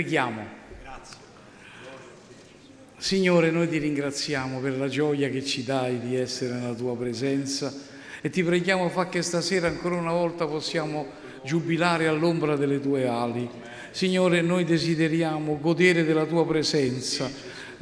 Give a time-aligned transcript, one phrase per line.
[0.00, 0.46] Preghiamo.
[2.96, 7.70] Signore, noi ti ringraziamo per la gioia che ci dai di essere nella tua presenza
[8.22, 11.06] e ti preghiamo fa che stasera ancora una volta possiamo
[11.44, 13.46] giubilare all'ombra delle tue ali.
[13.90, 17.30] Signore, noi desideriamo godere della tua presenza,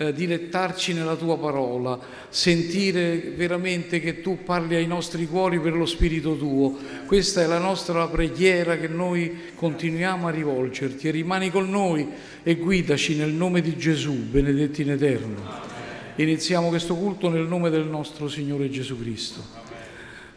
[0.01, 5.87] eh, dilettarci nella tua parola, sentire veramente che tu parli ai nostri cuori per lo
[5.87, 6.79] Spirito tuo.
[7.05, 12.09] Questa è la nostra preghiera che noi continuiamo a rivolgerti e rimani con noi
[12.45, 15.67] e guidaci nel nome di Gesù, benedetti in eterno.
[16.15, 19.43] Iniziamo questo culto nel nome del nostro Signore Gesù Cristo.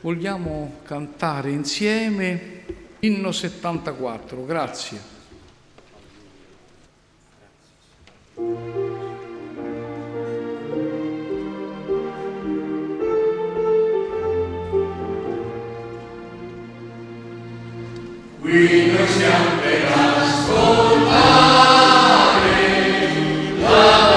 [0.01, 2.63] Vogliamo cantare insieme
[3.01, 5.09] inno 74, grazie.
[18.41, 21.11] qui noi siamo per ascoltare
[23.59, 24.10] la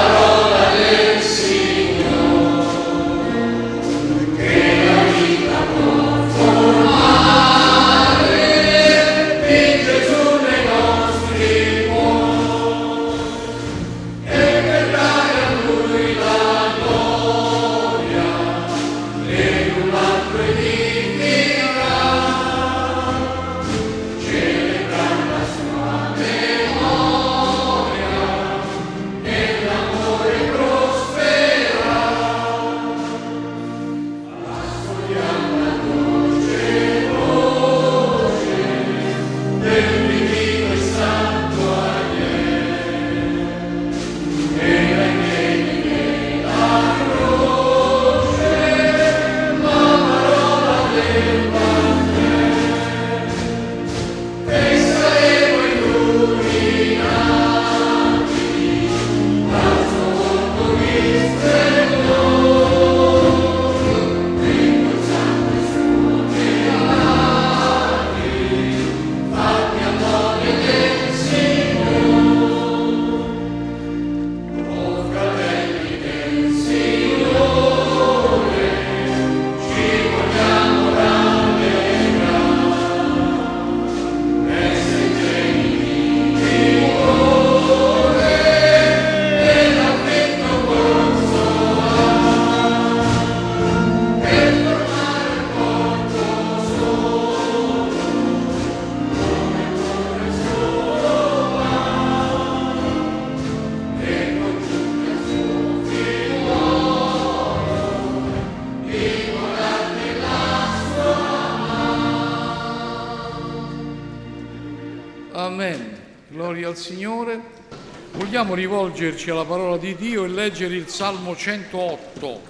[118.95, 122.43] rivolgerci alla parola di Dio e leggere il Salmo 108.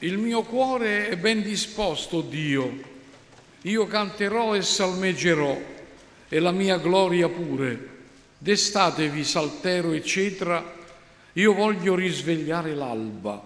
[0.00, 2.88] Il mio cuore è ben disposto, Dio.
[3.62, 5.58] Io canterò e salmeggerò,
[6.28, 7.88] e la mia gloria pure.
[8.36, 10.76] Destatevi saltero e cetra,
[11.32, 13.42] io voglio risvegliare l'alba.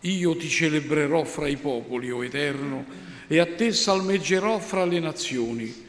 [0.00, 2.86] Io ti celebrerò fra i popoli, o Eterno,
[3.26, 5.82] e a te salmeggerò fra le nazioni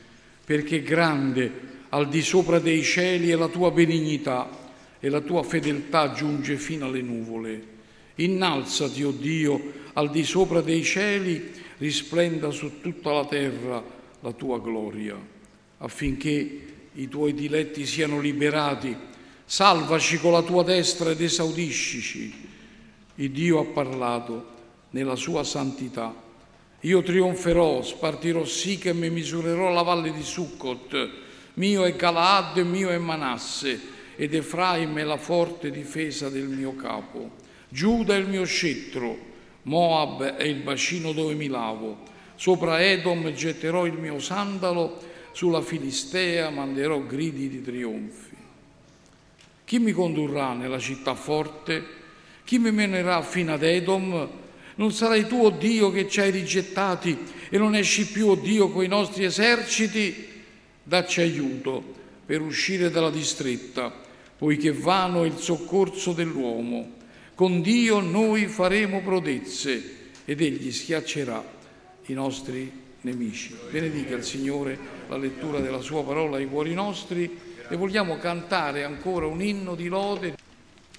[0.44, 4.64] perché grande al di sopra dei cieli è la tua benignità
[5.00, 7.74] e la tua fedeltà giunge fino alle nuvole.
[8.16, 13.84] Innalzati, o oh Dio, al di sopra dei cieli, risplenda su tutta la terra
[14.22, 15.16] la tua gloria,
[15.78, 16.62] affinché
[16.94, 18.96] i tuoi diletti siano liberati.
[19.46, 22.34] Salvaci con la tua destra ed esaudiscici.
[23.16, 24.54] Il Dio ha parlato
[24.90, 26.24] nella sua santità
[26.86, 31.10] io trionferò, spartirò Sichem e misurerò la valle di Succot.
[31.56, 33.80] Mio è Galaad, mio è Manasse,
[34.16, 37.32] ed Efraim è la forte difesa del mio capo.
[37.70, 39.18] Giuda è il mio scettro,
[39.64, 41.98] Moab è il bacino dove mi lavo.
[42.36, 45.00] Sopra Edom getterò il mio sandalo,
[45.32, 48.36] sulla Filistea manderò gridi di trionfi.
[49.66, 51.84] Chi mi condurrà nella città forte?
[52.44, 54.30] Chi mi menerà fino ad Edom?
[54.76, 57.18] Non sarai tu, o Dio, che ci hai rigettati
[57.50, 60.28] e non esci più, o oh Dio, coi nostri eserciti?
[60.84, 61.84] Dacci aiuto
[62.26, 63.92] per uscire dalla distretta,
[64.38, 66.94] poiché vano è il soccorso dell'uomo.
[67.36, 69.94] Con Dio noi faremo prodezze
[70.26, 71.44] ed Egli schiaccerà
[72.06, 72.72] i nostri
[73.02, 73.56] nemici.
[73.70, 74.78] Benedica il Signore
[75.08, 77.38] la lettura della Sua parola ai cuori nostri
[77.68, 80.36] e vogliamo cantare ancora un inno di lode,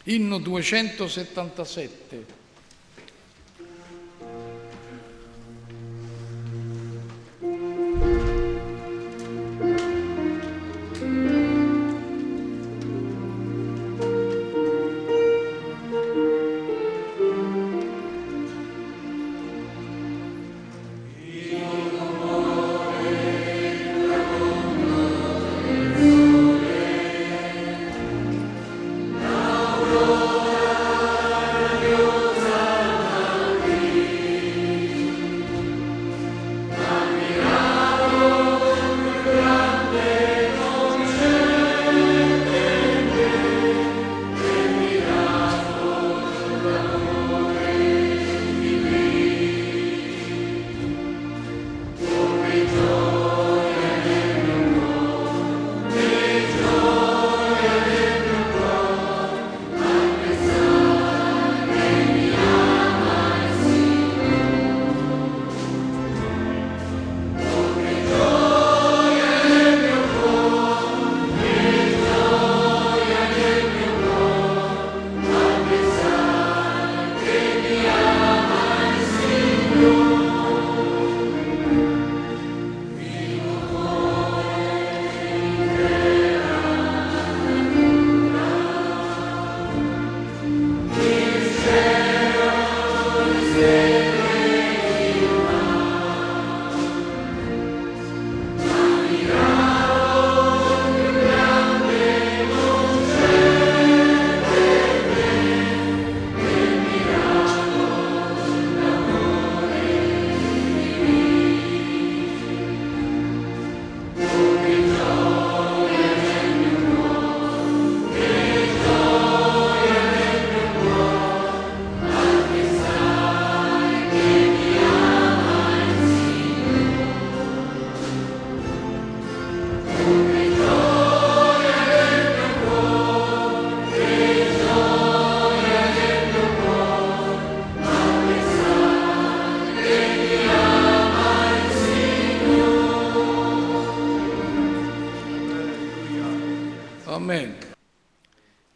[0.05, 2.36] inno 277.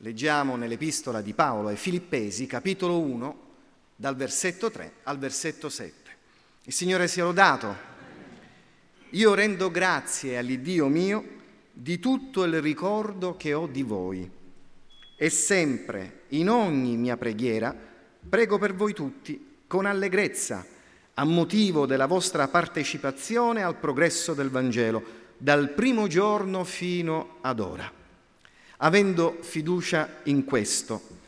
[0.03, 3.49] Leggiamo nell'epistola di Paolo ai Filippesi, capitolo 1,
[3.97, 6.11] dal versetto 3 al versetto 7.
[6.65, 7.89] Il Signore sia lodato.
[9.11, 11.39] Io rendo grazie all'Iddio mio
[11.73, 14.31] di tutto il ricordo che ho di voi
[15.17, 17.75] e sempre, in ogni mia preghiera,
[18.27, 20.65] prego per voi tutti con allegrezza,
[21.13, 25.03] a motivo della vostra partecipazione al progresso del Vangelo,
[25.37, 27.99] dal primo giorno fino ad ora
[28.83, 31.19] avendo fiducia in questo,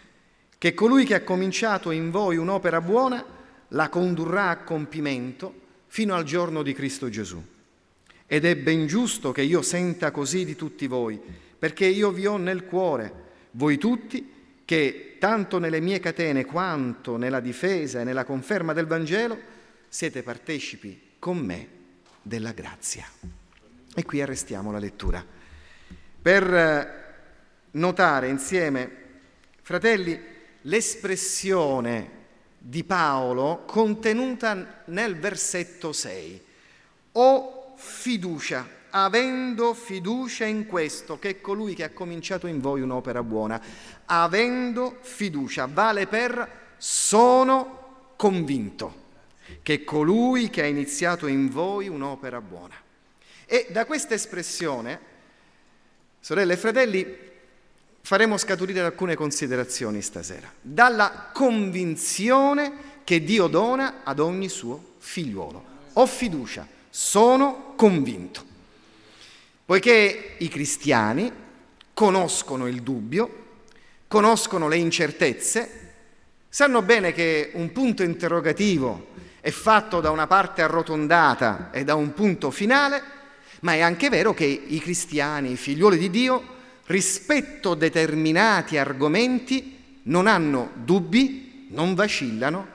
[0.58, 3.24] che colui che ha cominciato in voi un'opera buona
[3.68, 7.42] la condurrà a compimento fino al giorno di Cristo Gesù.
[8.26, 11.20] Ed è ben giusto che io senta così di tutti voi,
[11.58, 13.12] perché io vi ho nel cuore,
[13.52, 14.30] voi tutti,
[14.64, 19.38] che tanto nelle mie catene quanto nella difesa e nella conferma del Vangelo
[19.88, 21.68] siete partecipi con me
[22.22, 23.04] della grazia.
[23.94, 25.24] E qui arrestiamo la lettura.
[26.22, 27.01] Per
[27.72, 28.90] notare insieme,
[29.62, 30.18] fratelli,
[30.62, 32.20] l'espressione
[32.58, 36.44] di Paolo contenuta nel versetto 6.
[37.12, 43.22] Ho fiducia, avendo fiducia in questo, che è colui che ha cominciato in voi un'opera
[43.22, 43.60] buona.
[44.06, 49.00] Avendo fiducia, vale per sono convinto
[49.62, 52.74] che colui che ha iniziato in voi un'opera buona.
[53.44, 55.00] E da questa espressione,
[56.20, 57.30] sorelle e fratelli,
[58.02, 60.52] faremo scaturire alcune considerazioni stasera.
[60.60, 65.64] Dalla convinzione che Dio dona ad ogni suo figliuolo.
[65.94, 68.44] Ho fiducia, sono convinto.
[69.64, 71.32] Poiché i cristiani
[71.94, 73.40] conoscono il dubbio,
[74.08, 75.80] conoscono le incertezze,
[76.48, 79.08] sanno bene che un punto interrogativo
[79.40, 83.02] è fatto da una parte arrotondata e da un punto finale,
[83.60, 86.60] ma è anche vero che i cristiani, i figliuoli di Dio,
[86.92, 92.66] rispetto a determinati argomenti non hanno dubbi, non vacillano,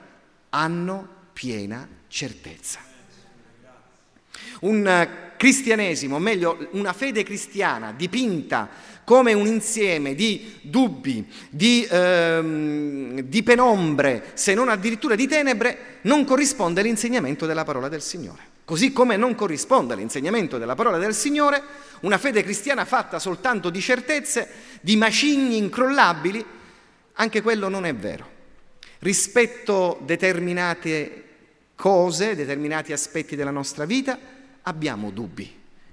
[0.50, 2.80] hanno piena certezza.
[4.60, 8.68] Un cristianesimo, o meglio una fede cristiana dipinta
[9.04, 16.24] come un insieme di dubbi, di, ehm, di penombre, se non addirittura di tenebre, non
[16.24, 18.57] corrisponde all'insegnamento della parola del Signore.
[18.68, 21.62] Così come non corrisponde all'insegnamento della parola del Signore
[22.00, 24.46] una fede cristiana fatta soltanto di certezze,
[24.82, 26.44] di macigni incrollabili,
[27.14, 28.28] anche quello non è vero.
[28.98, 31.24] Rispetto determinate
[31.76, 34.18] cose, determinati aspetti della nostra vita,
[34.60, 35.50] abbiamo dubbi,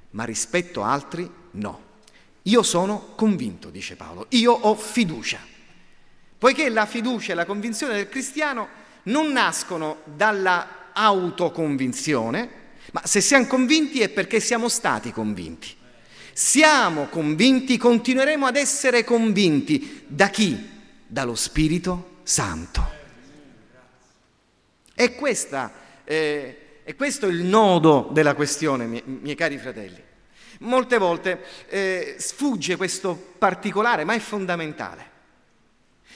[0.10, 1.82] ma rispetto a altri no.
[2.42, 5.40] Io sono convinto, dice Paolo, io ho fiducia.
[6.38, 8.68] Poiché la fiducia e la convinzione del cristiano
[9.04, 15.74] non nascono dalla autoconvinzione, ma se siamo convinti è perché siamo stati convinti.
[16.34, 20.04] Siamo convinti, continueremo ad essere convinti.
[20.08, 20.70] Da chi?
[21.08, 22.92] Dallo Spirito Santo.
[24.94, 25.72] E, questa,
[26.04, 30.04] eh, è questo il nodo della questione, miei, miei cari fratelli.
[30.60, 35.12] Molte volte eh, sfugge questo particolare, ma è fondamentale.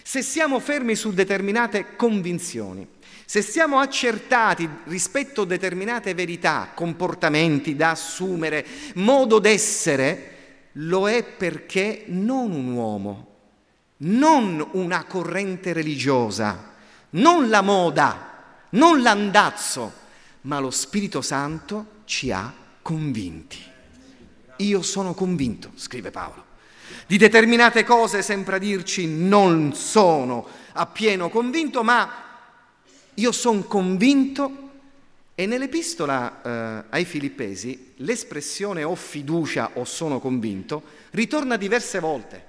[0.03, 2.87] Se siamo fermi su determinate convinzioni,
[3.29, 12.05] se siamo accertati rispetto a determinate verità, comportamenti da assumere, modo d'essere, lo è perché
[12.07, 13.27] non un uomo,
[13.97, 16.73] non una corrente religiosa,
[17.11, 19.93] non la moda, non l'andazzo,
[20.41, 23.61] ma lo Spirito Santo ci ha convinti.
[24.55, 26.45] Io sono convinto, scrive Paolo.
[27.05, 32.23] Di determinate cose sembra dirci non sono appieno convinto, ma
[33.19, 34.67] io sono convinto
[35.35, 42.47] e nell'epistola eh, ai Filippesi l'espressione ho fiducia o sono convinto ritorna diverse volte.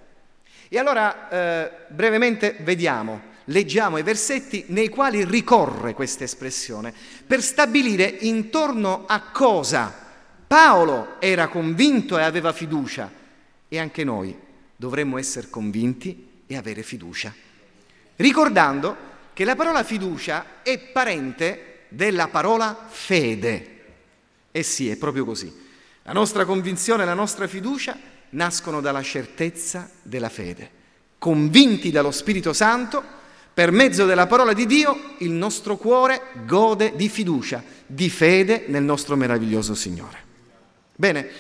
[0.69, 6.95] E allora eh, brevemente vediamo leggiamo i versetti nei quali ricorre questa espressione
[7.27, 9.93] per stabilire intorno a cosa
[10.47, 13.11] Paolo era convinto e aveva fiducia
[13.69, 14.37] e anche noi
[14.77, 17.33] dovremmo essere convinti e avere fiducia.
[18.17, 19.10] Ricordando
[19.41, 23.85] che la parola fiducia è parente della parola fede.
[24.51, 25.51] E sì, è proprio così.
[26.03, 27.99] La nostra convinzione la nostra fiducia
[28.33, 30.71] nascono dalla certezza della fede.
[31.17, 33.03] Convinti dallo Spirito Santo,
[33.55, 38.83] per mezzo della parola di Dio il nostro cuore gode di fiducia, di fede nel
[38.83, 40.19] nostro meraviglioso Signore.
[40.95, 41.31] Bene,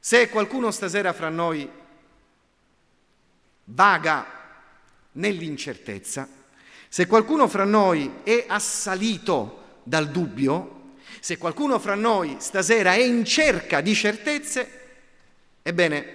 [0.00, 1.68] se qualcuno stasera fra noi
[3.64, 4.26] vaga
[5.12, 6.44] nell'incertezza,
[6.88, 13.24] se qualcuno fra noi è assalito dal dubbio, se qualcuno fra noi stasera è in
[13.24, 14.70] cerca di certezze,
[15.62, 16.14] ebbene,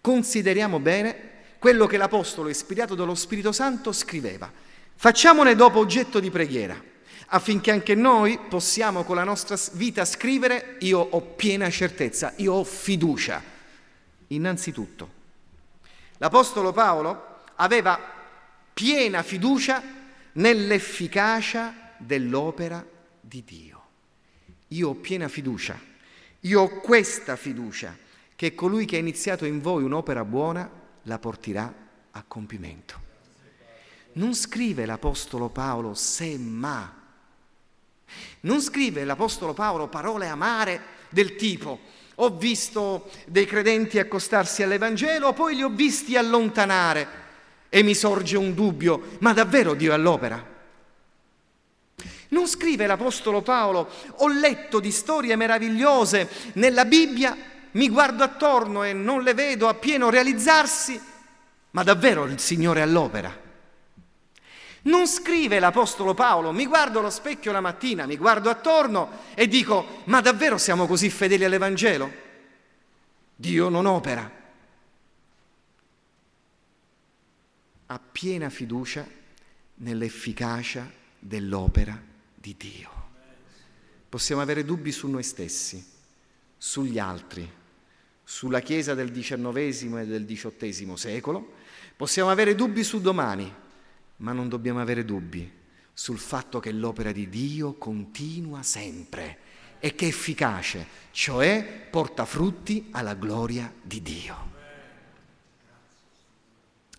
[0.00, 1.28] consideriamo bene
[1.58, 4.50] quello che l'Apostolo, ispirato dallo Spirito Santo, scriveva.
[4.94, 6.82] Facciamone dopo oggetto di preghiera,
[7.28, 12.64] affinché anche noi possiamo con la nostra vita scrivere io ho piena certezza, io ho
[12.64, 13.42] fiducia.
[14.28, 15.10] Innanzitutto,
[16.18, 18.19] l'Apostolo Paolo aveva
[18.80, 19.82] piena fiducia
[20.32, 22.82] nell'efficacia dell'opera
[23.20, 23.82] di Dio.
[24.68, 25.78] Io ho piena fiducia,
[26.40, 27.94] io ho questa fiducia,
[28.34, 30.70] che colui che ha iniziato in voi un'opera buona
[31.02, 31.70] la porterà
[32.10, 32.98] a compimento.
[34.14, 36.90] Non scrive l'Apostolo Paolo se ma.
[38.40, 41.78] Non scrive l'Apostolo Paolo parole amare del tipo
[42.14, 47.28] ho visto dei credenti accostarsi all'Evangelo, poi li ho visti allontanare
[47.70, 50.44] e mi sorge un dubbio, ma davvero Dio è all'opera?
[52.28, 57.36] Non scrive l'Apostolo Paolo, ho letto di storie meravigliose nella Bibbia
[57.72, 61.00] mi guardo attorno e non le vedo appieno realizzarsi,
[61.70, 63.48] ma davvero il Signore è all'opera.
[64.82, 70.02] Non scrive l'Apostolo Paolo, mi guardo allo specchio la mattina, mi guardo attorno e dico,
[70.04, 72.10] ma davvero siamo così fedeli all'Evangelo?
[73.36, 74.38] Dio non opera.
[77.90, 79.04] Ha piena fiducia
[79.74, 82.00] nell'efficacia dell'opera
[82.32, 82.90] di Dio.
[84.08, 85.84] Possiamo avere dubbi su noi stessi,
[86.56, 87.50] sugli altri,
[88.22, 91.54] sulla Chiesa del XIX e del XVIII secolo,
[91.96, 93.52] possiamo avere dubbi su domani,
[94.18, 95.50] ma non dobbiamo avere dubbi
[95.92, 99.38] sul fatto che l'opera di Dio continua sempre
[99.80, 104.49] e che è efficace, cioè porta frutti alla gloria di Dio.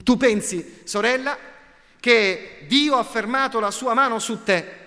[0.04, 1.38] Tu pensi, sorella,
[2.00, 4.80] che Dio ha fermato la sua mano su te.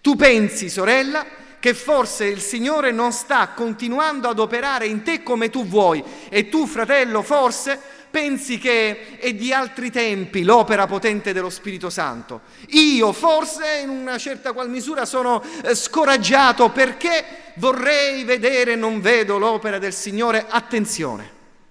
[0.00, 1.26] Tu pensi, sorella,
[1.60, 6.48] che forse il Signore non sta continuando ad operare in te come tu vuoi e
[6.48, 7.78] tu, fratello, forse
[8.10, 12.40] pensi che è di altri tempi l'opera potente dello Spirito Santo.
[12.70, 19.00] Io forse in una certa qual misura sono eh, scoraggiato perché vorrei vedere e non
[19.00, 20.46] vedo l'opera del Signore.
[20.48, 21.30] Attenzione,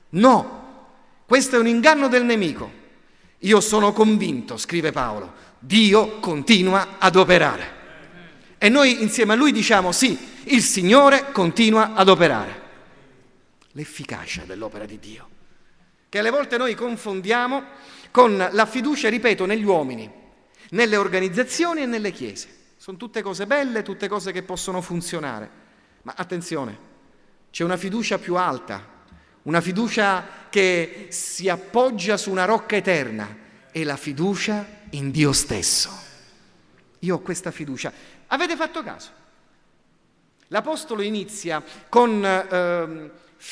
[0.10, 0.59] no,
[1.30, 2.72] questo è un inganno del nemico.
[3.42, 7.78] Io sono convinto, scrive Paolo, Dio continua ad operare.
[8.58, 12.62] E noi insieme a lui diciamo sì, il Signore continua ad operare.
[13.74, 15.30] L'efficacia dell'opera di Dio,
[16.10, 17.64] che alle volte noi confondiamo
[18.10, 20.12] con la fiducia, ripeto, negli uomini,
[20.72, 22.50] nelle organizzazioni e nelle chiese.
[22.78, 25.48] Sono tutte cose belle, tutte cose che possono funzionare.
[26.02, 26.76] Ma attenzione,
[27.52, 28.98] c'è una fiducia più alta,
[29.44, 33.36] una fiducia che si appoggia su una rocca eterna,
[33.72, 35.90] è la fiducia in Dio stesso.
[37.00, 37.92] Io ho questa fiducia.
[38.28, 39.12] Avete fatto caso?
[40.48, 43.12] L'Apostolo inizia con eh,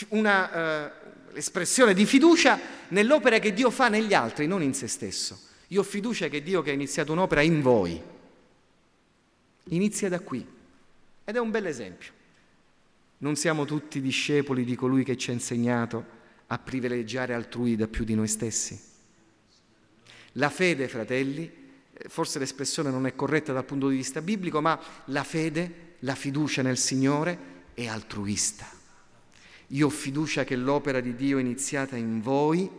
[0.09, 0.89] una,
[1.31, 5.39] eh, di fiducia nell'opera che Dio fa negli altri, non in se stesso.
[5.67, 8.01] Io ho fiducia che Dio che ha iniziato un'opera in voi
[9.69, 10.45] inizia da qui
[11.23, 12.11] ed è un bel esempio.
[13.19, 16.15] Non siamo tutti discepoli di colui che ci ha insegnato
[16.47, 18.79] a privilegiare altrui da più di noi stessi.
[20.33, 21.51] La fede, fratelli,
[22.07, 26.61] forse l'espressione non è corretta dal punto di vista biblico, ma la fede, la fiducia
[26.61, 28.69] nel Signore è altruista.
[29.71, 32.69] Io ho fiducia che l'opera di Dio iniziata in voi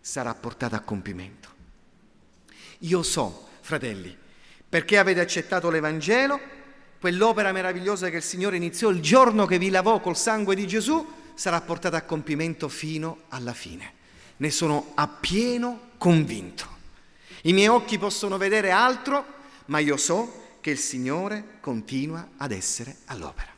[0.00, 1.48] sarà portata a compimento.
[2.80, 4.16] Io so, fratelli,
[4.68, 6.38] perché avete accettato l'Evangelo,
[7.00, 11.04] quell'opera meravigliosa che il Signore iniziò il giorno che vi lavò col sangue di Gesù,
[11.34, 13.94] sarà portata a compimento fino alla fine.
[14.36, 16.68] Ne sono appieno convinto.
[17.42, 19.24] I miei occhi possono vedere altro,
[19.66, 23.50] ma io so che il Signore continua ad essere all'opera.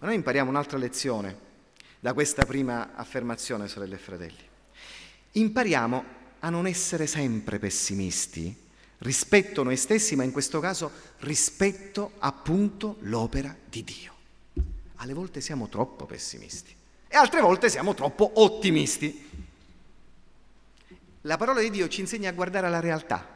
[0.00, 1.46] Ma noi impariamo un'altra lezione
[2.00, 4.48] da questa prima affermazione, sorelle e fratelli.
[5.32, 6.04] Impariamo
[6.40, 8.66] a non essere sempre pessimisti
[8.98, 14.12] rispetto noi stessi, ma in questo caso rispetto appunto l'opera di Dio.
[14.96, 16.74] Alle volte siamo troppo pessimisti
[17.06, 19.26] e altre volte siamo troppo ottimisti.
[21.22, 23.26] La parola di Dio ci insegna a guardare la realtà,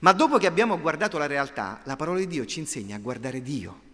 [0.00, 3.42] ma dopo che abbiamo guardato la realtà, la parola di Dio ci insegna a guardare
[3.42, 3.90] Dio.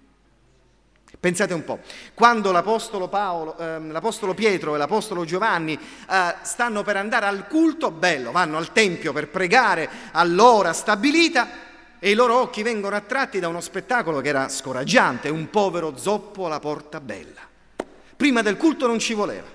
[1.21, 1.81] Pensate un po',
[2.15, 7.91] quando l'Apostolo, Paolo, eh, l'Apostolo Pietro e l'Apostolo Giovanni eh, stanno per andare al culto,
[7.91, 11.49] bello, vanno al Tempio per pregare all'ora stabilita
[11.99, 16.47] e i loro occhi vengono attratti da uno spettacolo che era scoraggiante, un povero zoppo
[16.47, 17.41] alla porta bella.
[18.17, 19.47] Prima del culto non ci voleva.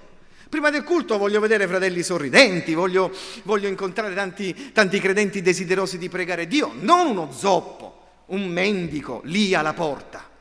[0.49, 3.09] Prima del culto voglio vedere fratelli sorridenti, voglio,
[3.43, 9.53] voglio incontrare tanti, tanti credenti desiderosi di pregare Dio, non uno zoppo, un mendico lì
[9.55, 10.31] alla porta.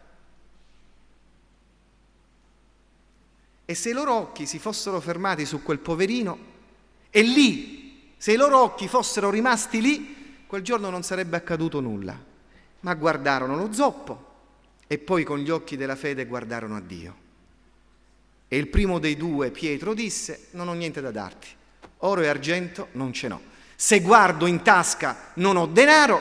[3.73, 6.39] E se i loro occhi si fossero fermati su quel poverino,
[7.09, 12.15] e lì, se i loro occhi fossero rimasti lì, quel giorno non sarebbe accaduto nulla.
[12.81, 14.31] Ma guardarono lo zoppo
[14.87, 17.17] e poi con gli occhi della fede guardarono a Dio.
[18.47, 21.49] E il primo dei due, Pietro, disse, non ho niente da darti,
[22.01, 23.41] oro e argento non ce n'ho.
[23.75, 26.21] Se guardo in tasca non ho denaro,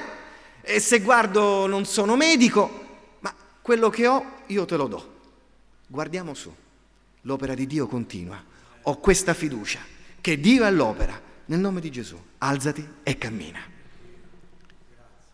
[0.61, 2.85] e se guardo non sono medico,
[3.19, 5.15] ma quello che ho io te lo do.
[5.87, 6.55] Guardiamo su,
[7.21, 8.41] l'opera di Dio continua.
[8.83, 9.79] Ho questa fiducia
[10.19, 11.29] che Dio è all'opera.
[11.45, 13.59] Nel nome di Gesù, alzati e cammina.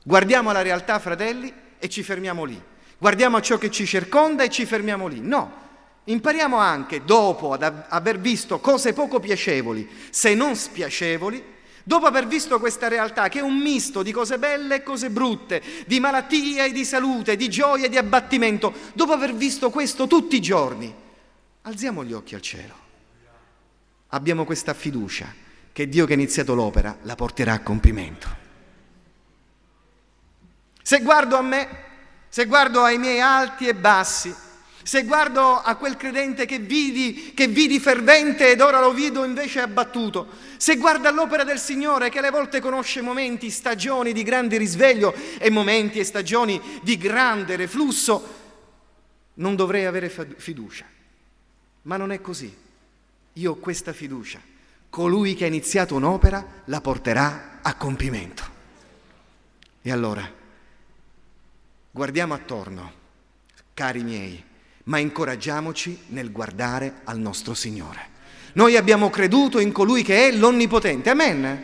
[0.04, 2.60] Guardiamo la realtà, fratelli, e ci fermiamo lì.
[2.97, 5.19] Guardiamo a ciò che ci circonda e ci fermiamo lì.
[5.19, 5.65] No,
[6.08, 11.43] Impariamo anche, dopo aver visto cose poco piacevoli, se non spiacevoli,
[11.84, 15.62] dopo aver visto questa realtà che è un misto di cose belle e cose brutte,
[15.86, 20.38] di malattia e di salute, di gioia e di abbattimento, dopo aver visto questo tutti
[20.38, 20.93] i giorni,
[21.67, 22.86] alziamo gli occhi al cielo.
[24.10, 25.34] Abbiamo questa fiducia
[25.73, 28.45] che Dio che ha iniziato l'opera la porterà a compimento.
[30.82, 31.67] Se guardo a me,
[32.30, 34.34] se guardo ai miei alti e bassi,
[34.82, 39.60] se guardo a quel credente che vidi, che vidi fervente ed ora lo vedo invece
[39.60, 45.13] abbattuto, se guardo all'opera del Signore che alle volte conosce momenti, stagioni di grande risveglio
[45.38, 48.36] e momenti e stagioni di grande reflusso,
[49.34, 50.95] non dovrei avere fiducia.
[51.88, 52.54] Ma non è così.
[53.34, 54.39] Io ho questa fiducia.
[54.89, 58.43] Colui che ha iniziato un'opera la porterà a compimento.
[59.82, 60.30] E allora,
[61.89, 62.91] guardiamo attorno,
[63.73, 64.43] cari miei,
[64.86, 68.15] ma incoraggiamoci nel guardare al nostro Signore.
[68.54, 71.63] Noi abbiamo creduto in colui che è l'Onnipotente, amen.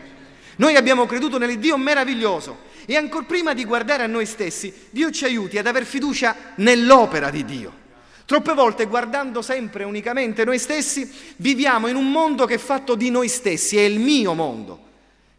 [0.55, 5.25] Noi abbiamo creduto nell'Iddio meraviglioso E ancora prima di guardare a noi stessi, Dio ci
[5.25, 7.81] aiuti ad aver fiducia nell'opera di Dio.
[8.25, 13.09] Troppe volte guardando sempre unicamente noi stessi, viviamo in un mondo che è fatto di
[13.09, 14.81] noi stessi, è il mio mondo.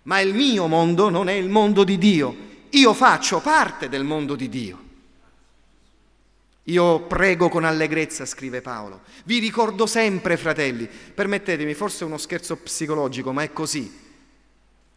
[0.03, 2.37] Ma il mio mondo non è il mondo di Dio.
[2.71, 4.83] Io faccio parte del mondo di Dio.
[6.65, 9.03] Io prego con allegrezza, scrive Paolo.
[9.25, 14.03] Vi ricordo sempre, fratelli, permettetemi, forse è uno scherzo psicologico, ma è così.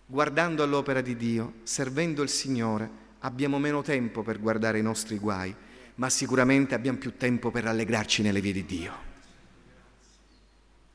[0.06, 5.54] Guardando all'opera di Dio, servendo il Signore, abbiamo meno tempo per guardare i nostri guai,
[5.98, 9.06] ma sicuramente abbiamo più tempo per rallegrarci nelle vie di Dio.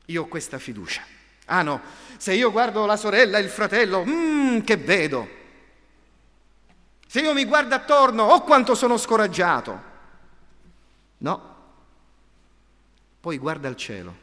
[0.05, 1.03] Io ho questa fiducia.
[1.45, 1.81] Ah no,
[2.17, 5.41] se io guardo la sorella e il fratello, mmm, che vedo.
[7.07, 9.91] Se io mi guardo attorno, oh quanto sono scoraggiato.
[11.19, 11.51] No.
[13.19, 14.21] Poi guarda al cielo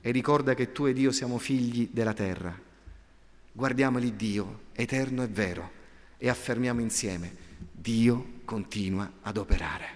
[0.00, 2.54] e ricorda che tu ed io siamo figli della terra.
[3.52, 5.70] Guardiamo lì Dio, eterno e vero,
[6.18, 7.34] e affermiamo insieme,
[7.84, 9.88] Dio continua ad operare.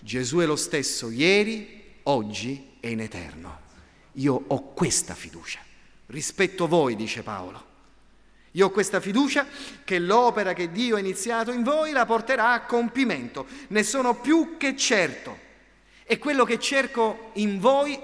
[0.00, 3.60] Gesù è lo stesso ieri, oggi e in eterno.
[4.14, 5.60] Io ho questa fiducia.
[6.06, 7.64] Rispetto voi, dice Paolo.
[8.50, 9.46] Io ho questa fiducia
[9.84, 13.46] che l'opera che Dio ha iniziato in voi la porterà a compimento.
[13.68, 15.38] Ne sono più che certo.
[16.02, 17.96] E quello che cerco in voi,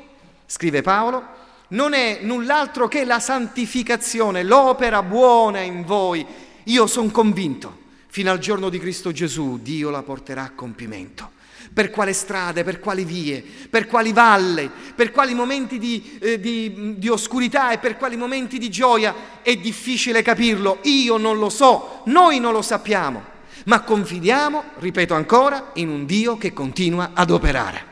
[0.47, 1.25] scrive Paolo,
[1.71, 6.25] non è null'altro che la santificazione, l'opera buona in voi.
[6.65, 7.80] Io sono convinto,
[8.11, 11.39] fino al giorno di Cristo Gesù, Dio la porterà a compimento
[11.73, 16.99] per quale strade, per quali vie, per quali valle, per quali momenti di, eh, di,
[16.99, 19.15] di, oscurità e per quali momenti di gioia.
[19.43, 23.23] È difficile capirlo, io non lo so, noi non lo sappiamo,
[23.67, 27.87] ma confidiamo, ripeto ancora, in un Dio che continua ad operare.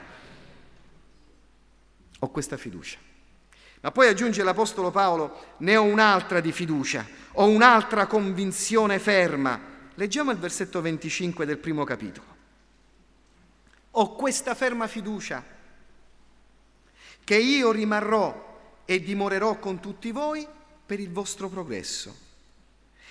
[2.20, 2.98] Ho questa fiducia.
[3.80, 9.76] Ma poi aggiunge l'Apostolo Paolo, ne ho un'altra di fiducia, ho un'altra convinzione ferma.
[9.98, 12.36] Leggiamo il versetto 25 del primo capitolo.
[13.90, 15.44] Ho questa ferma fiducia
[17.24, 20.46] che io rimarrò e dimorerò con tutti voi
[20.86, 22.16] per il vostro progresso.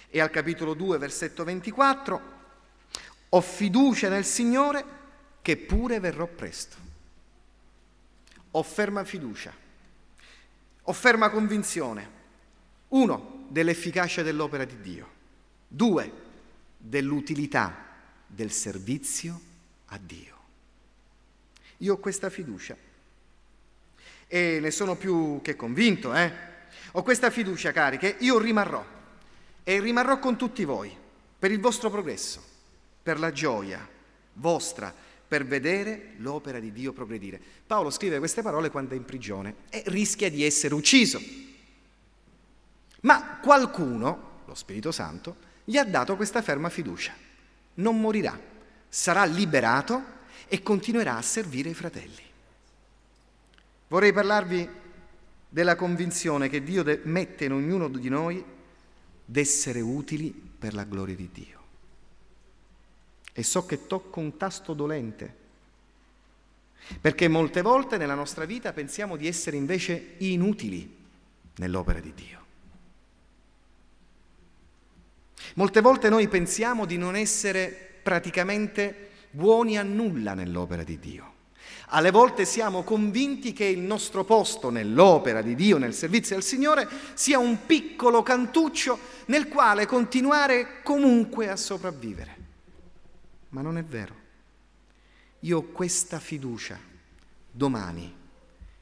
[0.08, 2.22] E al capitolo 2, versetto 24,
[3.28, 4.86] ho fiducia nel Signore
[5.42, 6.78] che pure verrò presto.
[8.52, 9.54] Ho ferma fiducia,
[10.84, 12.10] ho ferma convinzione.
[12.88, 15.16] Uno, dell'efficacia dell'opera di Dio.
[15.68, 16.27] Due,
[16.78, 17.86] dell'utilità
[18.26, 19.42] del servizio
[19.88, 20.36] a Dio.
[21.78, 22.76] Io ho questa fiducia
[24.28, 26.46] e ne sono più che convinto, eh?
[26.94, 28.86] Ho questa fiducia, cari, che io rimarrò
[29.64, 30.96] e rimarrò con tutti voi
[31.38, 32.42] per il vostro progresso,
[33.04, 33.88] per la gioia
[34.34, 34.94] vostra,
[35.28, 37.40] per vedere l'opera di Dio progredire.
[37.66, 41.20] Paolo scrive queste parole quando è in prigione e rischia di essere ucciso.
[43.02, 45.36] Ma qualcuno, lo Spirito Santo,
[45.70, 47.14] gli ha dato questa ferma fiducia.
[47.74, 48.40] Non morirà,
[48.88, 50.02] sarà liberato
[50.48, 52.24] e continuerà a servire i fratelli.
[53.90, 54.70] Vorrei parlarvi
[55.50, 58.42] della convinzione che Dio mette in ognuno di noi
[59.26, 61.62] d'essere utili per la gloria di Dio.
[63.34, 65.36] E so che tocco un tasto dolente,
[67.02, 70.96] perché molte volte nella nostra vita pensiamo di essere invece inutili
[71.58, 72.46] nell'opera di Dio.
[75.56, 81.34] Molte volte noi pensiamo di non essere praticamente buoni a nulla nell'opera di Dio.
[81.92, 86.88] Alle volte siamo convinti che il nostro posto nell'opera di Dio, nel servizio al Signore,
[87.14, 92.36] sia un piccolo cantuccio nel quale continuare comunque a sopravvivere.
[93.50, 94.16] Ma non è vero.
[95.42, 96.78] Io ho questa fiducia.
[97.50, 98.18] Domani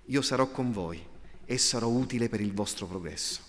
[0.10, 1.04] io sarò con voi
[1.46, 3.42] e sarò utile per il vostro progresso.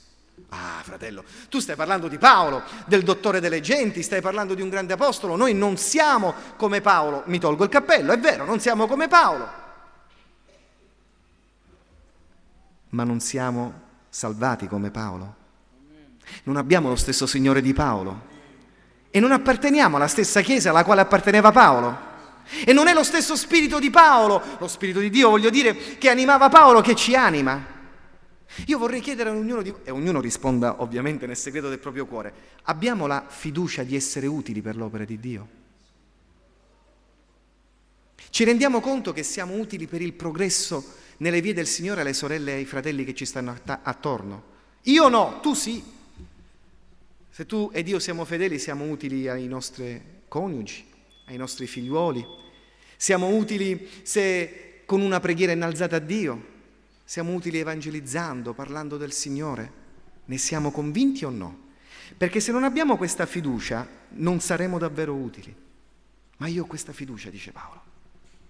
[0.50, 4.68] Ah, fratello, tu stai parlando di Paolo, del dottore delle genti, stai parlando di un
[4.68, 5.34] grande apostolo.
[5.34, 7.22] Noi non siamo come Paolo.
[7.26, 9.48] Mi tolgo il cappello, è vero, non siamo come Paolo.
[12.90, 15.34] Ma non siamo salvati come Paolo.
[16.44, 18.34] Non abbiamo lo stesso Signore di Paolo.
[19.10, 22.14] E non apparteniamo alla stessa Chiesa alla quale apparteneva Paolo.
[22.64, 26.08] E non è lo stesso spirito di Paolo, lo spirito di Dio, voglio dire, che
[26.08, 27.74] animava Paolo, che ci anima.
[28.66, 32.06] Io vorrei chiedere a ognuno di voi, e ognuno risponda ovviamente nel segreto del proprio
[32.06, 35.48] cuore, abbiamo la fiducia di essere utili per l'opera di Dio?
[38.30, 40.84] Ci rendiamo conto che siamo utili per il progresso
[41.18, 44.54] nelle vie del Signore alle sorelle e ai fratelli che ci stanno attorno?
[44.82, 45.82] Io no, tu sì.
[47.30, 50.84] Se tu ed io siamo fedeli, siamo utili ai nostri coniugi,
[51.26, 52.24] ai nostri figliuoli,
[52.96, 56.54] siamo utili se con una preghiera innalzata a Dio,
[57.06, 59.84] siamo utili evangelizzando, parlando del Signore?
[60.24, 61.66] Ne siamo convinti o no?
[62.16, 65.54] Perché se non abbiamo questa fiducia non saremo davvero utili.
[66.38, 67.80] Ma io ho questa fiducia, dice Paolo.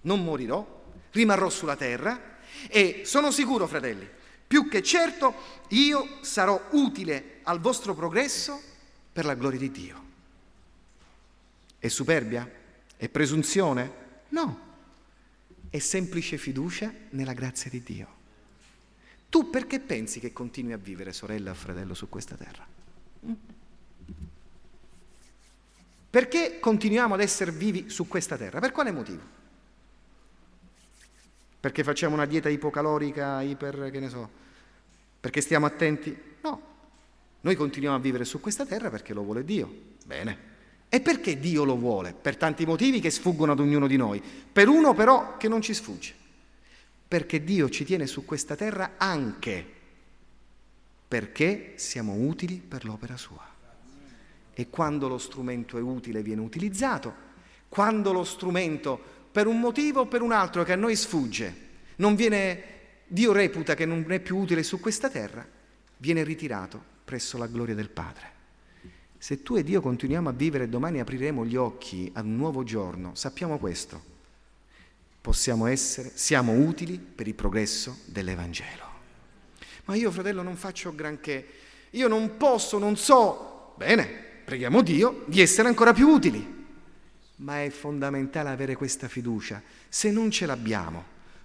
[0.01, 4.09] Non morirò, rimarrò sulla terra e sono sicuro, fratelli,
[4.47, 5.35] più che certo
[5.69, 8.59] io sarò utile al vostro progresso
[9.13, 10.03] per la gloria di Dio.
[11.77, 12.49] È superbia?
[12.95, 14.05] È presunzione?
[14.29, 14.59] No,
[15.69, 18.16] è semplice fiducia nella grazia di Dio.
[19.29, 22.65] Tu perché pensi che continui a vivere, sorella o fratello, su questa terra?
[26.09, 28.59] Perché continuiamo ad essere vivi su questa terra?
[28.59, 29.21] Per quale motivo?
[31.59, 34.29] Perché facciamo una dieta ipocalorica, iper, che ne so,
[35.19, 36.17] perché stiamo attenti?
[36.41, 36.61] No,
[37.41, 39.69] noi continuiamo a vivere su questa terra perché lo vuole Dio.
[40.05, 40.55] Bene.
[40.89, 42.13] E perché Dio lo vuole?
[42.13, 44.23] Per tanti motivi che sfuggono ad ognuno di noi.
[44.51, 46.16] Per uno però che non ci sfugge.
[47.07, 49.75] Perché Dio ci tiene su questa terra anche
[51.07, 53.45] perché siamo utili per l'opera sua.
[54.53, 57.25] E quando lo strumento è utile viene utilizzato,
[57.69, 58.99] quando lo strumento
[59.31, 61.65] per un motivo o per un altro che a noi sfugge,
[61.97, 62.63] non viene,
[63.07, 65.47] Dio reputa che non è più utile su questa terra,
[65.97, 68.35] viene ritirato presso la gloria del Padre.
[69.17, 73.15] Se tu e Dio continuiamo a vivere domani apriremo gli occhi ad un nuovo giorno,
[73.15, 74.15] sappiamo questo,
[75.27, 78.85] possiamo essere, siamo utili per il progresso dell'Evangelo.
[79.83, 81.45] Ma io, fratello, non faccio granché,
[81.89, 84.05] io non posso, non so, bene,
[84.45, 86.65] preghiamo Dio di essere ancora più utili.
[87.39, 89.61] Ma è fondamentale avere questa fiducia.
[89.89, 91.03] Se non ce l'abbiamo,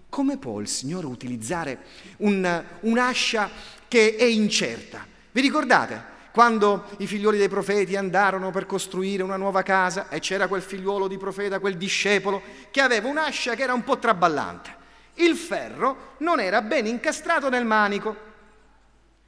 [0.09, 1.79] come può il Signore utilizzare
[2.19, 3.51] un, un'ascia
[3.89, 5.05] che è incerta?
[5.33, 6.12] Vi ricordate?
[6.33, 11.07] Quando i figlioli dei profeti andarono per costruire una nuova casa e c'era quel figliuolo
[11.07, 12.41] di profeta, quel discepolo,
[12.71, 14.75] che aveva un'ascia che era un po' traballante.
[15.17, 18.31] Il ferro non era ben incastrato nel manico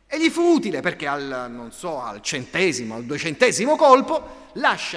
[0.07, 4.49] e gli fu utile perché al, so, al centesimo, al duecentesimo colpo,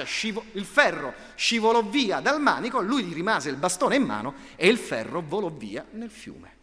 [0.04, 4.66] scivo- il ferro scivolò via dal manico, lui gli rimase il bastone in mano e
[4.68, 6.56] il ferro volò via nel fiume.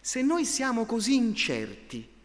[0.00, 2.16] Se noi siamo così incerti,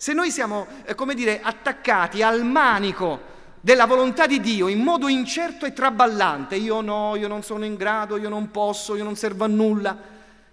[0.00, 3.20] se noi siamo, eh, come dire, attaccati al manico
[3.60, 7.74] della volontà di Dio in modo incerto e traballante, io no, io non sono in
[7.74, 9.94] grado, io non posso, io non servo a nulla,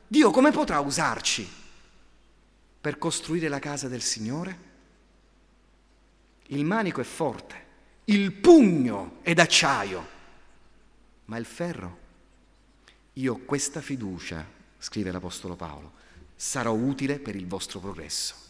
[0.05, 1.47] Dio come potrà usarci?
[2.81, 4.65] per costruire la casa del Signore?
[6.47, 7.65] Il manico è forte,
[8.05, 10.07] il pugno è d'acciaio,
[11.25, 11.99] ma il ferro?
[13.13, 14.45] Io ho questa fiducia,
[14.77, 15.93] scrive l'Apostolo Paolo,
[16.35, 18.46] sarò utile per il vostro progresso.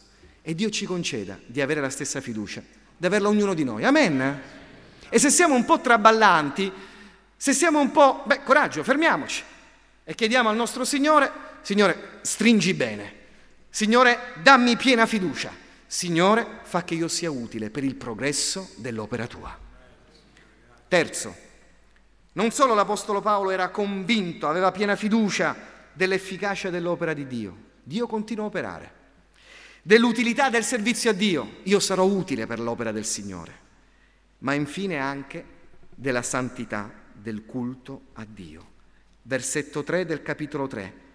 [0.48, 2.64] E Dio ci conceda di avere la stessa fiducia,
[2.96, 3.84] di averla ognuno di noi.
[3.84, 4.42] Amen?
[5.10, 6.72] E se siamo un po' traballanti,
[7.36, 8.24] se siamo un po'...
[8.26, 9.44] Beh, coraggio, fermiamoci
[10.06, 11.30] e chiediamo al nostro Signore,
[11.64, 13.16] Signore, stringi bene
[13.70, 15.52] Signore, dammi piena fiducia.
[15.86, 19.54] Signore, fa che io sia utile per il progresso dell'opera tua.
[20.88, 21.36] Terzo,
[22.32, 25.54] non solo l'Apostolo Paolo era convinto, aveva piena fiducia
[25.92, 28.92] dell'efficacia dell'opera di Dio, Dio continua a operare,
[29.88, 33.54] dell'utilità del servizio a Dio, io sarò utile per l'opera del Signore,
[34.40, 35.46] ma infine anche
[35.96, 38.66] della santità del culto a Dio.
[39.22, 41.06] Versetto 3 del capitolo 3.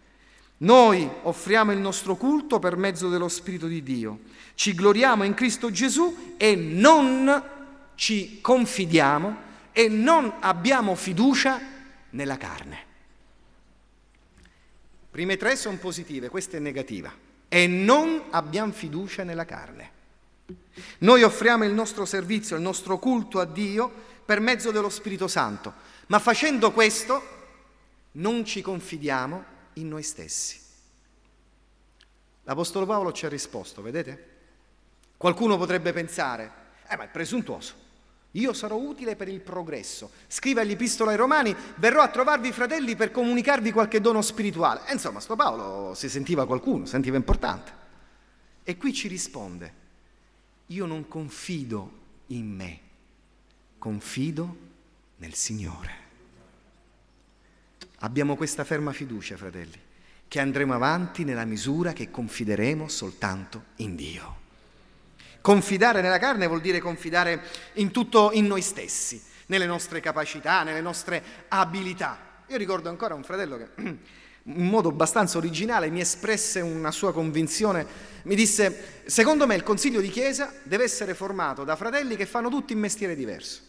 [0.59, 4.21] Noi offriamo il nostro culto per mezzo dello Spirito di Dio,
[4.55, 7.43] ci gloriamo in Cristo Gesù e non
[7.95, 9.37] ci confidiamo
[9.73, 11.61] e non abbiamo fiducia
[12.09, 12.79] nella carne.
[15.11, 17.22] Prime tre sono positive, questa è negativa.
[17.55, 19.91] E non abbiamo fiducia nella carne.
[21.01, 23.93] Noi offriamo il nostro servizio, il nostro culto a Dio
[24.25, 25.71] per mezzo dello Spirito Santo,
[26.07, 27.23] ma facendo questo
[28.13, 30.59] non ci confidiamo in noi stessi.
[32.45, 34.31] L'Apostolo Paolo ci ha risposto, vedete?
[35.19, 36.51] Qualcuno potrebbe pensare,
[36.89, 37.75] eh ma è presuntuoso,
[38.33, 40.11] io sarò utile per il progresso.
[40.27, 44.83] Scrive all'Epistola ai Romani, verrò a trovarvi fratelli per comunicarvi qualche dono spirituale.
[44.87, 47.81] E insomma, sto Paolo si sentiva qualcuno, sentiva importante.
[48.63, 49.75] E qui ci risponde,
[50.67, 52.81] io non confido in me,
[53.79, 54.57] confido
[55.17, 56.01] nel Signore.
[57.99, 59.79] Abbiamo questa ferma fiducia, fratelli,
[60.27, 64.42] che andremo avanti nella misura che confideremo soltanto in Dio.
[65.43, 67.43] Confidare nella carne vuol dire confidare
[67.75, 72.45] in tutto in noi stessi, nelle nostre capacità, nelle nostre abilità.
[72.47, 73.69] Io ricordo ancora un fratello che
[74.45, 77.85] in modo abbastanza originale mi espresse una sua convinzione,
[78.23, 82.49] mi disse, secondo me il consiglio di chiesa deve essere formato da fratelli che fanno
[82.49, 83.63] tutti un mestiere diverso.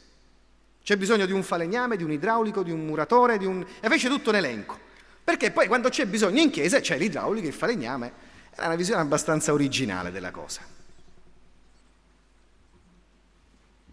[0.83, 3.65] C'è bisogno di un falegname, di un idraulico, di un muratore, di un...
[3.79, 4.77] e fece tutto un elenco.
[5.23, 8.11] Perché poi quando c'è bisogno in chiesa c'è l'idraulico, il falegname.
[8.53, 10.61] È una visione abbastanza originale della cosa.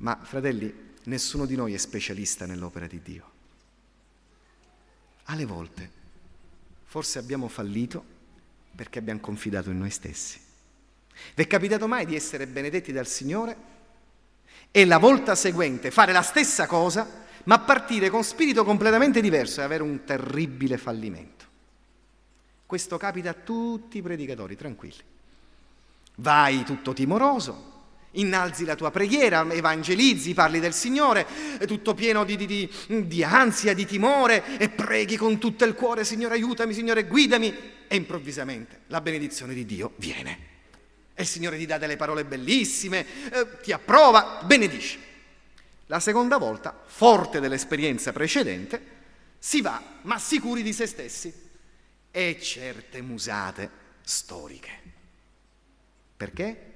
[0.00, 0.72] Ma fratelli,
[1.04, 3.30] nessuno di noi è specialista nell'opera di Dio.
[5.24, 5.98] Alle volte
[6.84, 8.02] forse abbiamo fallito
[8.74, 10.40] perché abbiamo confidato in noi stessi.
[11.34, 13.56] Vi è capitato mai di essere benedetti dal Signore
[14.70, 19.64] e la volta seguente fare la stessa cosa, ma partire con spirito completamente diverso e
[19.64, 21.44] avere un terribile fallimento?
[22.64, 25.02] Questo capita a tutti i predicatori, tranquilli.
[26.16, 27.69] Vai tutto timoroso,
[28.12, 31.26] innalzi la tua preghiera, evangelizzi, parli del Signore,
[31.66, 36.34] tutto pieno di, di, di, ansia, di timore e preghi con tutto il cuore, Signore
[36.34, 37.54] aiutami, Signore guidami,
[37.86, 40.48] e improvvisamente la benedizione di Dio viene.
[41.14, 45.08] E il Signore ti dà delle parole bellissime, eh, ti approva, benedisce.
[45.86, 48.98] La seconda volta, forte dell'esperienza precedente,
[49.38, 51.32] si va, ma sicuri di se stessi,
[52.10, 53.70] e certe musate
[54.02, 54.78] storiche.
[56.16, 56.69] Perché?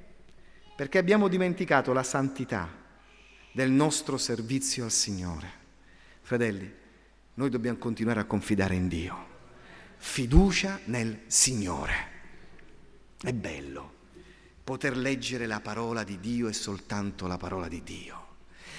[0.76, 2.68] Perché abbiamo dimenticato la santità
[3.52, 5.62] del nostro servizio al Signore.
[6.22, 6.72] Fratelli,
[7.34, 9.32] noi dobbiamo continuare a confidare in Dio.
[9.96, 12.12] Fiducia nel Signore.
[13.20, 13.92] È bello
[14.64, 18.22] poter leggere la parola di Dio e soltanto la parola di Dio.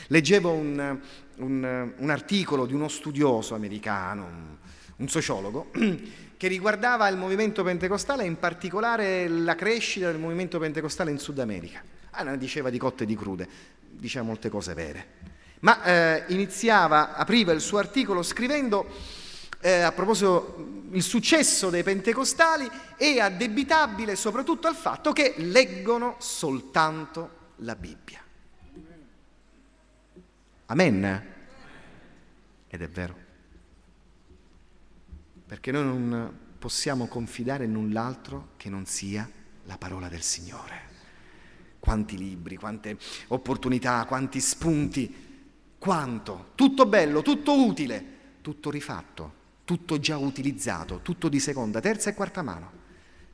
[0.07, 0.99] Leggevo un,
[1.37, 4.57] un, un articolo di uno studioso americano, un,
[4.97, 5.71] un sociologo,
[6.37, 11.39] che riguardava il movimento pentecostale e in particolare la crescita del movimento pentecostale in Sud
[11.39, 11.81] America.
[12.11, 13.47] Ah, non diceva di cotte e di crude,
[13.89, 15.07] diceva molte cose vere.
[15.61, 18.87] Ma eh, iniziava, apriva il suo articolo scrivendo
[19.61, 27.53] eh, a proposito il successo dei pentecostali è addebitabile soprattutto al fatto che leggono soltanto
[27.57, 28.21] la Bibbia.
[30.67, 31.33] Amen?
[32.67, 33.24] Ed è vero
[35.45, 39.29] perché noi non possiamo confidare in null'altro che non sia
[39.65, 40.93] la parola del Signore.
[41.79, 45.23] Quanti libri, quante opportunità, quanti spunti,
[45.77, 49.33] quanto, tutto bello, tutto utile, tutto rifatto,
[49.65, 52.83] tutto già utilizzato, tutto di seconda, terza e quarta mano.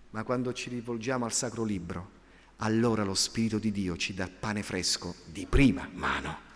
[0.10, 2.20] Ma quando ci rivolgiamo al Sacro Libro,
[2.58, 6.50] allora lo Spirito di Dio ci dà pane fresco di prima mano.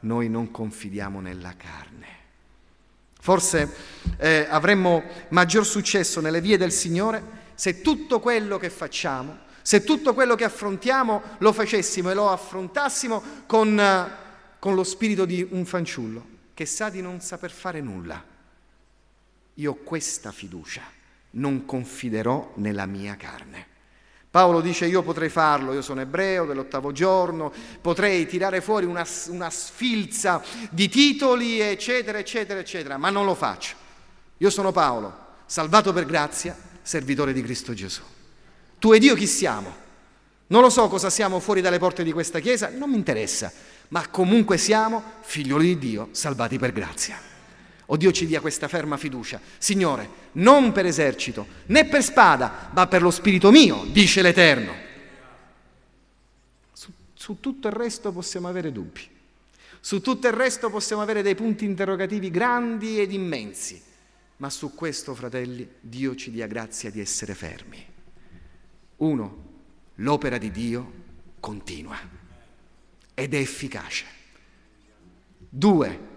[0.00, 2.23] Noi non confidiamo nella carne
[3.24, 3.74] Forse
[4.18, 7.22] eh, avremmo maggior successo nelle vie del Signore
[7.54, 13.22] se tutto quello che facciamo, se tutto quello che affrontiamo lo facessimo e lo affrontassimo
[13.46, 14.10] con, eh,
[14.58, 18.22] con lo spirito di un fanciullo che sa di non saper fare nulla.
[19.54, 20.82] Io ho questa fiducia,
[21.30, 23.73] non confiderò nella mia carne.
[24.34, 29.48] Paolo dice io potrei farlo, io sono ebreo dell'ottavo giorno, potrei tirare fuori una, una
[29.48, 33.76] sfilza di titoli, eccetera, eccetera, eccetera, ma non lo faccio.
[34.38, 35.16] Io sono Paolo,
[35.46, 38.02] salvato per grazia, servitore di Cristo Gesù.
[38.80, 39.72] Tu ed io chi siamo?
[40.48, 43.52] Non lo so cosa siamo fuori dalle porte di questa chiesa, non mi interessa,
[43.90, 47.33] ma comunque siamo figlioli di Dio, salvati per grazia.
[47.86, 49.40] O Dio ci dia questa ferma fiducia.
[49.58, 54.72] Signore, non per esercito, né per spada, ma per lo spirito mio, dice l'Eterno.
[56.72, 59.08] Su, su tutto il resto possiamo avere dubbi.
[59.80, 63.82] Su tutto il resto possiamo avere dei punti interrogativi grandi ed immensi.
[64.38, 67.84] Ma su questo, fratelli, Dio ci dia grazia di essere fermi.
[68.96, 69.44] Uno,
[69.96, 70.92] l'opera di Dio
[71.38, 71.98] continua
[73.12, 74.06] ed è efficace.
[75.48, 76.12] Due,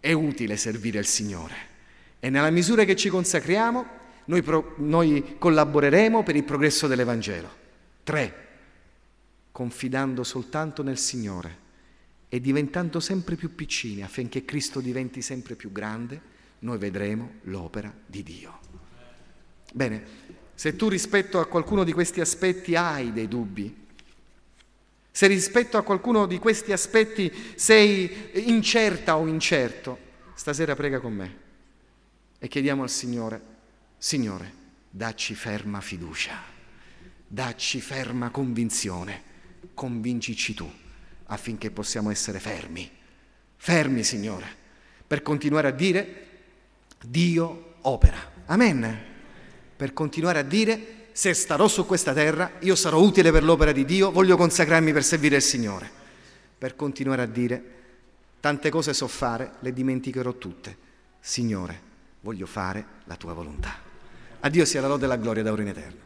[0.00, 1.74] è utile servire il Signore
[2.20, 3.86] e nella misura che ci consacriamo
[4.26, 7.64] noi, pro, noi collaboreremo per il progresso dell'Evangelo.
[8.02, 8.46] Tre,
[9.52, 11.64] confidando soltanto nel Signore
[12.28, 16.20] e diventando sempre più piccini affinché Cristo diventi sempre più grande,
[16.60, 18.58] noi vedremo l'opera di Dio.
[19.72, 20.04] Bene,
[20.54, 23.85] se tu rispetto a qualcuno di questi aspetti hai dei dubbi,
[25.16, 29.98] se rispetto a qualcuno di questi aspetti sei incerta o incerto,
[30.34, 31.36] stasera prega con me
[32.38, 33.40] e chiediamo al Signore,
[33.96, 34.52] Signore,
[34.90, 36.38] dacci ferma fiducia,
[37.26, 39.22] dacci ferma convinzione,
[39.72, 40.70] convincici tu
[41.28, 42.86] affinché possiamo essere fermi,
[43.56, 44.46] fermi Signore,
[45.06, 46.26] per continuare a dire
[47.02, 48.18] Dio opera.
[48.44, 49.04] Amen.
[49.76, 53.86] Per continuare a dire se starò su questa terra, io sarò utile per l'opera di
[53.86, 55.90] Dio, voglio consacrarmi per servire il Signore.
[56.58, 57.62] Per continuare a dire,
[58.38, 60.76] tante cose so fare, le dimenticherò tutte.
[61.18, 61.80] Signore,
[62.20, 63.76] voglio fare la tua volontà.
[64.40, 66.05] A Dio sia la lode e la gloria da ora in eterno.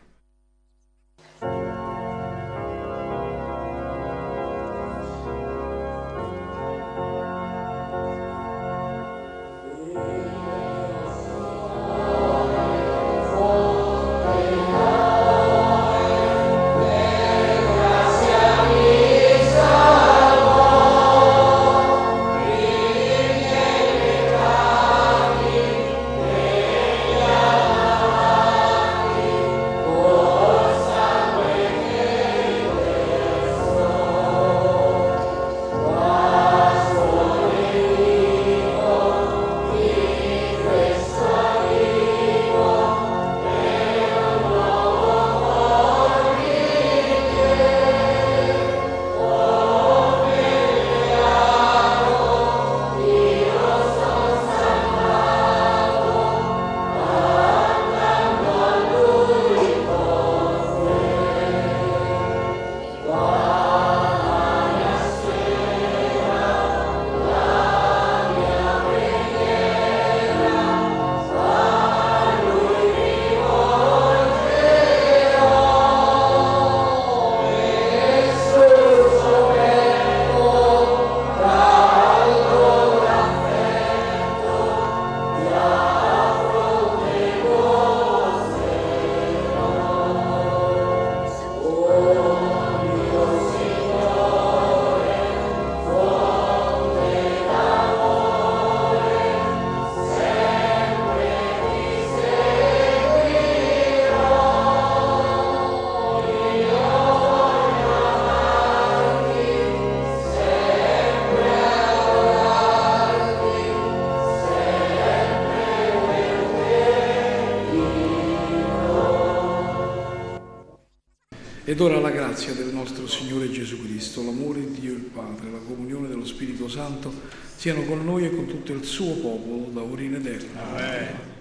[121.81, 126.09] Ora la grazia del nostro Signore Gesù Cristo, l'amore di Dio il Padre, la comunione
[126.09, 127.11] dello Spirito Santo
[127.57, 130.61] siano con noi e con tutto il suo popolo da ora in eterno.
[130.61, 131.40] Amen.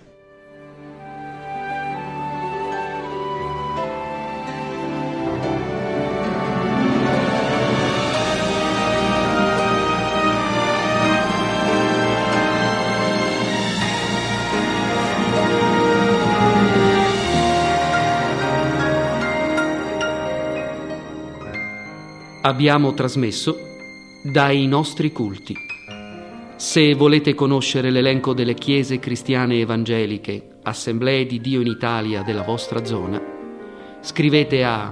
[22.50, 23.56] Abbiamo trasmesso
[24.24, 25.56] dai nostri culti.
[26.56, 32.84] Se volete conoscere l'elenco delle chiese cristiane evangeliche, assemblee di Dio in Italia della vostra
[32.84, 33.22] zona,
[34.02, 34.92] scrivete a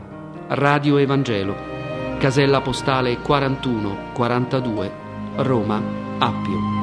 [0.50, 1.56] Radio Evangelo,
[2.20, 4.92] casella postale 41 42,
[5.38, 5.82] Roma,
[6.20, 6.77] Appio.